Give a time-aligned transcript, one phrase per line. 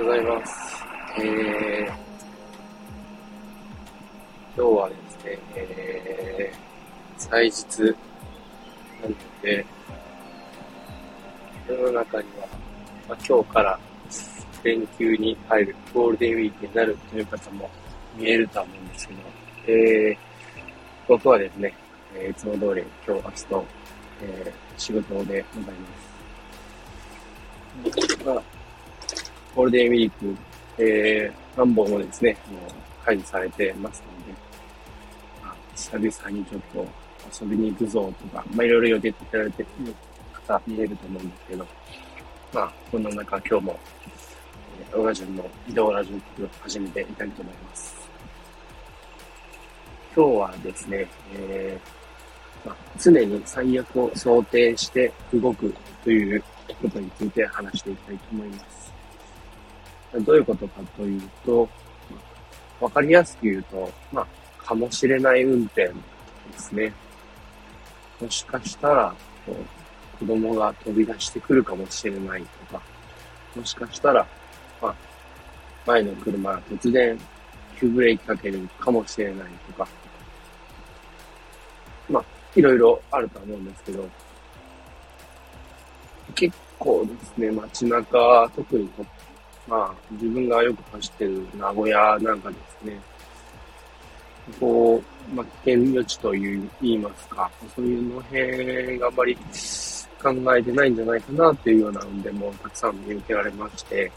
[0.00, 0.84] うございます。
[1.18, 1.96] えー、今
[4.56, 7.82] 日はですね、えー、祭日
[9.02, 9.66] なので、
[11.68, 12.46] 世の中には、
[13.08, 13.78] まあ、今日から
[14.62, 17.68] 連休に入るゴールデンウィークになるという方も
[18.16, 19.20] 見えると思うんですけど、
[19.66, 20.16] えー、
[21.08, 21.74] 僕はですね、
[22.14, 23.64] え、いつも通り今日、明日と、
[24.22, 25.88] えー、仕事でございま
[28.06, 28.24] す。
[28.24, 28.57] まあ、
[29.54, 30.36] ゴールデンウィーク、
[30.78, 34.32] えー、何本もですね、もう解除されてますので、
[35.42, 39.68] まあ、久々にちょっと遊びに行くぞとか、まあ、いろいろ予定立てられてる
[40.46, 41.66] 方見えると思うんですけど、
[42.52, 43.78] まあ、こんな中今日も、
[44.90, 47.96] えー、オガジュンの移動ラジオを始めていきたいと思います。
[50.14, 56.42] 今日はですね、えーまあ、常に最悪を想定して動くという
[56.82, 58.87] ことについて話していきたいと思います。
[60.14, 61.68] どういうことかというと、
[62.80, 65.94] わかりやすく言うと、まあ、かもしれない運転で
[66.58, 66.92] すね。
[68.20, 69.14] もしかしたら、
[69.46, 72.82] こう子供が飛び出してくるかもしれないとか、
[73.54, 74.26] もしかしたら、
[74.80, 74.94] まあ、
[75.86, 77.18] 前の車が突然
[77.78, 79.88] 急ブレーキかけるかもしれないとか、
[82.08, 82.24] まあ、
[82.56, 84.08] いろいろあると思うんですけど、
[86.34, 88.90] 結構ですね、街中、特に、
[89.68, 92.98] まあ、自分がよく走ってる名古屋なんかですね、
[94.58, 99.36] こう、まあ、危険予知という言いますか、そういうの辺があまり
[100.22, 104.10] 考えてないんじゃないかなっていうような運転もたくさん見受けられまして、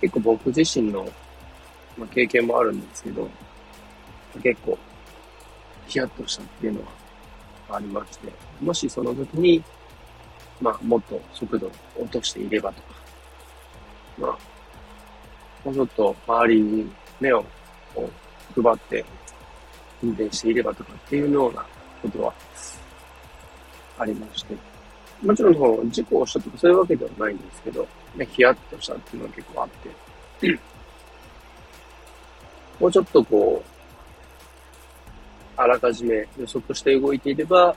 [0.00, 1.08] 結構僕自身の、
[1.98, 3.28] まあ、経験もあるんですけど、
[4.40, 4.78] 結構
[5.88, 6.80] ヒヤッとしたっていうの
[7.68, 9.62] はありまして、もしその時に、
[10.60, 13.01] まあ、もっと速度を落としていればとか、
[14.18, 14.38] まあ、
[15.64, 16.90] もうちょっと周りに
[17.20, 17.44] 目を
[17.94, 19.04] 配って
[20.02, 21.64] 運転していればとかっていうような
[22.02, 22.34] ことは
[23.98, 24.56] ありまして、
[25.22, 27.86] もちろんその事故をしたとかそういうわけではないんですけど、
[28.16, 29.68] ね、ヒヤッとしたっていうのは結構あっ
[30.40, 30.48] て、
[32.80, 33.72] もうちょっとこう、
[35.56, 37.74] あらかじめ予測して動いていれば、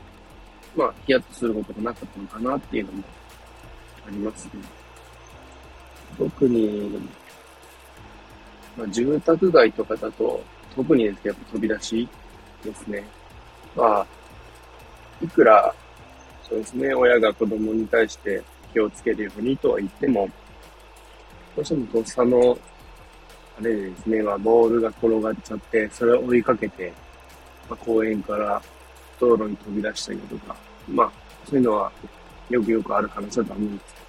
[0.76, 3.04] まあ、ヒヤッとすることがなかったのかなっていうのも
[4.08, 4.52] ありますね。
[6.18, 6.92] 特に、
[8.78, 10.44] まあ、住宅街とかだと、
[10.76, 12.08] 特にですけど、飛び出し
[12.64, 13.04] ですね。
[13.76, 14.08] まあ、
[15.24, 15.74] いくら、
[16.48, 20.30] そうですね、親が子供に対して気をつけるようにとは言っても、
[21.56, 22.58] どうしてもとっさの、
[23.58, 26.94] あれでですね、まあ、ボールが転がっちゃって、それを追いかけて、
[27.70, 28.62] まあ、公園から
[29.20, 30.56] 道路に飛び出したりとか、
[30.88, 31.12] まあ、
[31.46, 31.92] そういうのは
[32.50, 34.05] よくよくある話だと思うんですけど、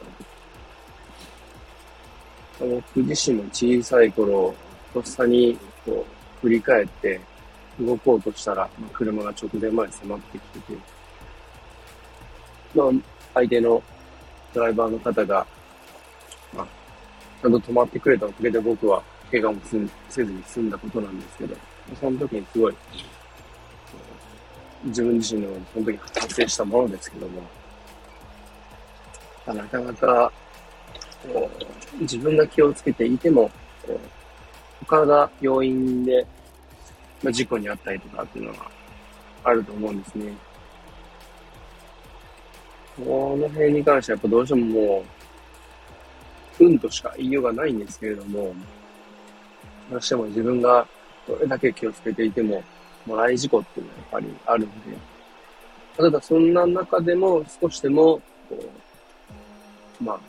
[2.59, 4.55] 僕自身も小さい頃、
[4.95, 7.21] とっさにこう振り返って
[7.81, 10.79] 動こうとしたら、まあ、車が直前まで迫ってきてて、
[12.75, 12.87] まあ、
[13.35, 13.83] 相手の
[14.55, 15.47] ドライバーの方が、
[16.55, 16.67] まあ、
[17.43, 19.61] ちゃんと止まってくれたおかげで僕は怪我も
[20.09, 21.55] せずに済んだことなんですけど、
[22.01, 22.75] その時にすごい
[24.85, 27.43] 自分自身のその時発生したものですけども、
[29.47, 30.33] なかなか、
[32.01, 33.51] 自分が気をつけていても、
[34.81, 36.27] 他が要因で、
[37.23, 38.71] まあ、事故にあったりとかっていうのが
[39.45, 40.33] あると思うんですね。
[43.05, 45.05] この辺に関してはやっぱどうしてもも
[46.59, 48.55] う、運としか言いようがないんですけれども、
[49.91, 50.87] どうしても自分が
[51.27, 52.63] どれだけ気をつけていても、
[53.05, 54.97] もらい事故っていうのはやっぱりあるんで、
[55.97, 58.59] ただそんな中でも少しでも、こ
[60.01, 60.21] う、まあ、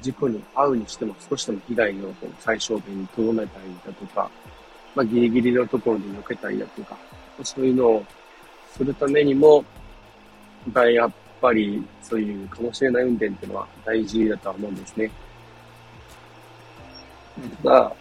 [0.00, 4.30] 事故に遭うにしても少しでも被害を最小限に留めたりだとか、
[4.94, 6.96] まあ、ギリギリのところで避けたりだとか、
[7.42, 8.04] そういうのを
[8.76, 9.64] するためにも、
[10.74, 15.10] やっぱりそういうかもしれない運転っていうのは大事だとは思うんですね。
[17.62, 17.92] ただ、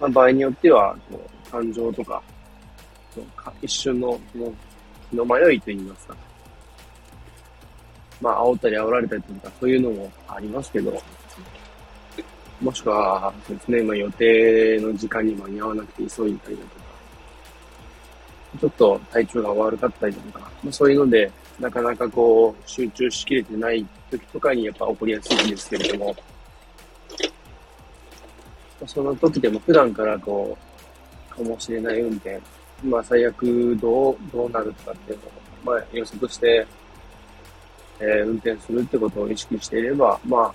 [0.00, 2.22] まあ、場合によっては、こう感情とか、
[3.62, 4.54] 一瞬の、もう、
[5.10, 6.16] 気の迷いと言いますか。
[8.20, 11.02] まあ、煽ったり煽られたりとか、そういうのもありますけど、
[12.60, 16.84] もしくは、そうですね、まあ、予定の時間に間に合わなくて急いだりだとか、
[18.60, 26.14] ちょっと体調が悪かったりだとか、まあ、そういうので、なかなかこう、集中しきれてない時とかにやっぱ起こりやすいんですけれども、
[28.86, 30.56] その時でも普段からこ
[31.30, 32.40] う、かもしれない運転、
[32.82, 35.24] まあ最悪どう、どうなるとかっていうの
[35.72, 36.66] を、まあ予測して、
[38.00, 40.54] えー、運転するってことを意識していれば、まあ、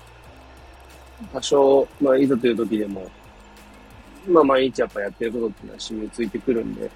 [1.34, 3.10] 多少、まあ、いざという時でも、
[4.28, 6.90] まあ、毎日やっぱやってることっていうのは染みついてくるんで、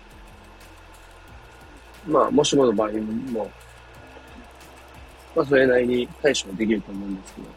[2.08, 3.52] まあ、もしもの場合も、
[5.36, 7.54] まあ、それなりに対処できると思うんですけど、や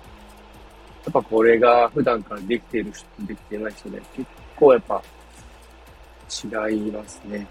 [1.11, 5.03] っぱこれが普段からできている人とできていない人で、結構やっぱ
[6.69, 7.47] 違いますね。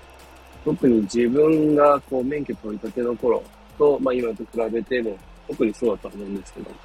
[0.65, 3.43] 特に自分がこう免許取り立ての頃
[3.77, 5.18] と、まあ今と比べても、
[5.48, 6.75] 特にそうだと思うんですけど、や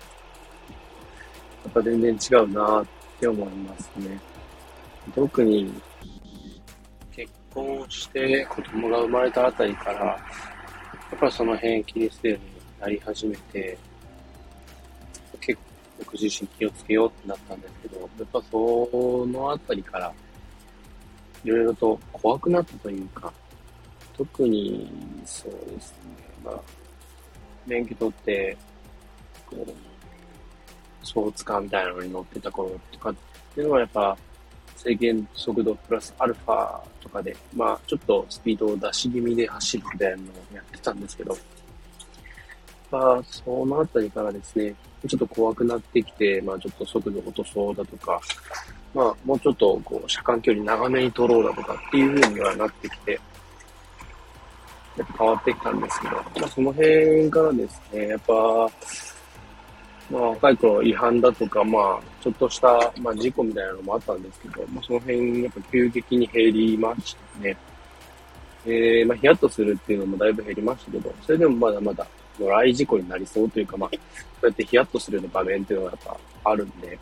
[1.69, 2.87] っぱ全然違うなっ
[3.19, 4.21] て思いますね。
[5.15, 5.73] 特に
[7.13, 10.19] 結婚して子供が生まれたあたりから、や
[11.17, 13.77] っぱその辺気にするようになり始めて、
[15.41, 15.63] 結構
[15.99, 20.13] 僕自身気をつけようってなったんですけど、やっぱそのあたりから、
[21.45, 23.33] いろいろと怖くなったというか、
[24.17, 24.91] 特に
[25.25, 25.99] そうですね、
[26.45, 26.61] まあ、
[27.67, 28.57] 免許取って、
[29.47, 33.15] こう、スポーツカーみたいなのに乗ってた頃とかっ
[33.55, 34.17] ていうのはやっぱ、
[34.77, 41.37] 制限速度プラスアルファとかで、まあ、ちょっとスピードを出し気味で走るみたいなのをやってたんですけど、
[42.91, 44.75] まあ、そのあたりからですね、
[45.07, 48.21] ちょっと怖くなってきて、まあ、ちょっと速度落とそうだとか、
[48.95, 53.21] まあ、もうちょっと、こう、車間距離長めに取ろうだとかっていう風にはなってきて、
[54.97, 58.35] やっぱ変わってきたんですけど、まあ、その辺からですね、やっぱ、
[60.11, 67.57] まあ、若い頃違反だとか、まあ、ちょっとした、まあ、事故みたいなのもあったんですけど、まあ、その辺、やっぱ急激に減りましたね。
[68.67, 72.07] えー、まあ、ヒヤッとするっていうのもだいぶ減りましたけど、それでもまだまだ、
[72.39, 73.91] 野来事故になりそうというか、まあ、
[74.41, 76.99] そうやってヒヤッとするような場面っていうのがやっぱあるんで、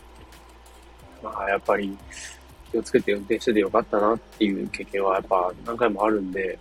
[1.23, 1.97] まあ、やっぱり
[2.71, 6.59] 気をつけて運転しててよかったなっていう経験はやっぱ何回もあるんで、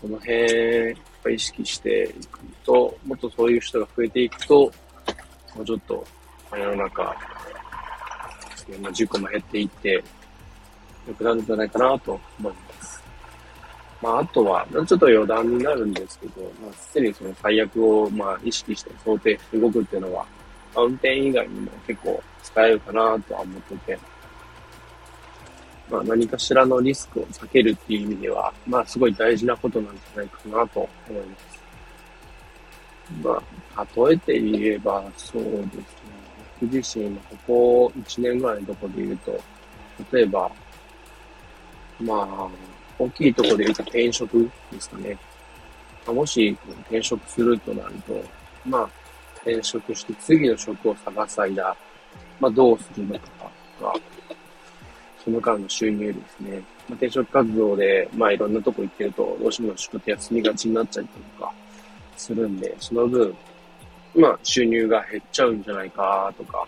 [0.00, 0.96] その辺、
[1.34, 4.72] 意識していくと、もっとそういう人が増えていくと、
[5.54, 6.04] もうちょっと、
[6.52, 7.02] 世の中、
[8.80, 10.02] まあ、事故も減っていって、
[11.06, 13.02] 良くなるんじゃないかなと思います。
[14.00, 20.24] まあ、あとは、ちょっと余談になるんですけど、まあ、すでにその最悪を、まあ、意識して想定して動くっていうのは、
[20.76, 23.98] 運転以外にも結構使えるかなとは思ってて、
[25.90, 31.58] まあ、何かしらのリスクを避けるっていう意味では、まあ、すごい大事なことなんじゃないかなと思います。
[33.22, 33.42] ま
[33.76, 35.82] あ、例えて言えば、そうですね。
[36.60, 39.40] 僕自身、ここ1年ぐらいのところで言うと、
[40.12, 40.50] 例えば、
[42.00, 42.48] まあ、
[42.98, 45.16] 大きいところで言うと転職ですかね。
[46.06, 48.22] もし転職するとなると、
[48.64, 48.90] まあ、
[49.36, 51.76] 転職して次の職を探す間、
[52.40, 53.28] まあ、どうするのか
[53.78, 53.94] とか、
[55.28, 56.56] その間の収入ですね。
[56.56, 61.52] まあ、転職活動で、まあ、いろんなとこ行ってると、どうしても仕事休みがちになっちゃったりとか
[62.16, 63.36] するんで、その分、
[64.14, 66.66] まあ、収入が減っちゃうんじゃないかとか、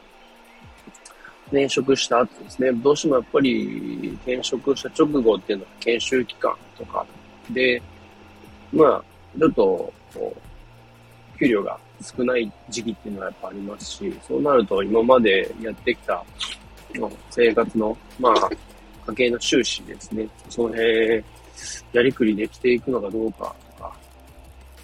[1.46, 7.06] 転職した後ですね、どうしてもやっぱり転職した直後っていうのは研修期間とか。
[7.48, 7.80] で、
[8.74, 9.04] まあ、
[9.38, 9.92] ちょっと、
[11.38, 16.22] 給料が少ない時期っていうのはやっぱありますし、そうなると今までやってきた
[16.98, 18.50] の生活の、まあ、
[19.08, 20.28] 家計の収支ですね。
[20.48, 21.24] その辺、
[21.92, 23.96] やりくりできていくのかどうかとか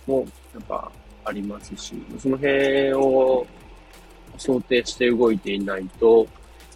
[0.07, 0.91] も、やっぱ
[1.25, 3.47] ありますし、その辺を
[4.39, 6.27] 想定して動いていないと、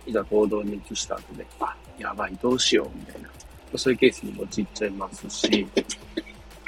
[0.07, 3.29] いざ行動に移した後で、あ、やばい、どうしよう、みたいな。
[3.77, 5.67] そういうケースに陥っちゃいますし、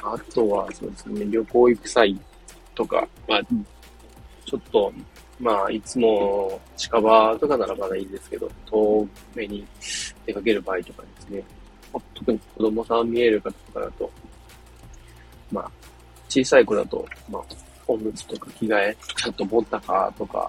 [0.03, 2.21] あとはそうですね、旅行行く際
[2.75, 3.41] とか、まあ、
[4.45, 4.93] ちょっと、
[5.43, 9.67] まあ、いつも近場とかならまだいいんですけど、遠目に
[10.25, 11.43] 出かける場合とかですね、
[12.15, 14.09] 特に子供さん見える方とかだと、
[15.51, 15.71] まあ、
[16.29, 17.43] 小さい子だと、まあ、
[17.89, 20.49] おむつとか着替え、ちゃんと持ったかとか、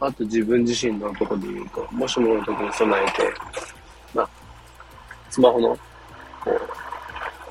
[0.00, 3.32] あと自分自身のとこで言うと、もしもの時に備えて、
[4.12, 4.28] まあ、
[5.30, 5.68] スマホの、
[6.42, 6.50] こ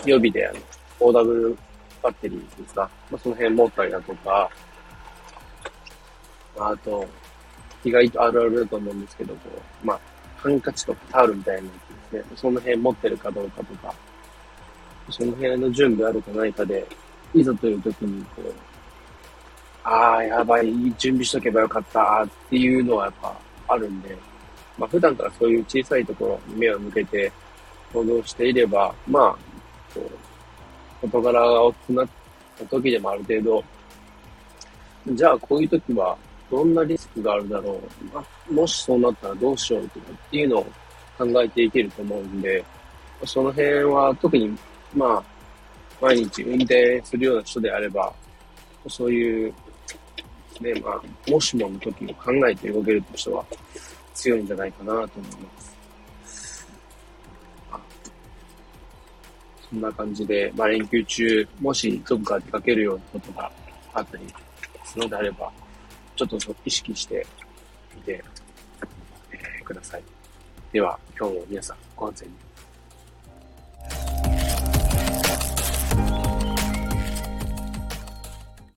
[0.05, 0.59] う、予備であの、
[0.99, 1.57] OW
[2.01, 4.49] バッテリーですか、まあ、その辺持ったりだとか、
[6.57, 7.05] あと、
[7.83, 9.39] 意外とあるあるだと思うんですけど、こ
[9.83, 9.99] う、まあ、
[10.37, 11.69] ハンカチとかタオルみたいなや
[12.11, 13.93] つですね、その辺持ってるかどうかとか、
[15.09, 16.85] その辺の準備あるかないかで、
[17.33, 18.53] いざという時に、こう、
[19.83, 23.35] ああ、やばい、準備しとけばよかったっていうのはやっぱ
[23.67, 24.17] あるんで、
[24.77, 27.31] まあ普段からそういう小さいところに目を向けて
[27.91, 29.35] 行動していれば、まあ、
[29.93, 30.09] こ
[31.03, 32.07] う、事柄が大きくなっ
[32.57, 33.63] た時でもある程度、
[35.13, 36.17] じゃあこういう時は
[36.51, 40.65] どんなリスクがあるだろう、まあ、もしそうなったらどうしようとかっていうのを
[41.17, 42.63] 考えていけると思うんで、
[43.25, 44.57] その辺は特に、
[44.93, 45.23] まあ、
[46.01, 48.13] 毎日運転するような人であれば、
[48.87, 49.53] そういう
[50.61, 53.45] ね、まあ、もしもの時を考えて動けるとしては、
[54.13, 55.73] 強いんじゃないかなと思います。
[59.69, 63.51] そんな感じで、まあ、連休中、もしどこか出かけるようなことが
[63.93, 64.23] あったり
[64.85, 65.51] するのであれば、
[66.15, 67.25] ちょっと意識して
[67.95, 68.23] みて、
[69.63, 70.03] ください。
[70.71, 72.35] では、今日も皆さんご安全に。